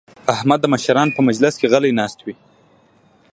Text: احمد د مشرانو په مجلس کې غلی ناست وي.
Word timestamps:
احمد 0.33 0.59
د 0.61 0.65
مشرانو 0.73 1.15
په 1.15 1.21
مجلس 1.27 1.53
کې 1.59 1.67
غلی 1.71 1.91
ناست 1.99 2.19
وي. 2.21 2.33